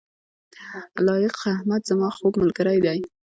لائق 1.05 1.35
احمد 1.53 1.81
زما 1.89 2.09
خوږ 2.15 2.33
ملګری 2.43 2.77
دی 2.85 2.99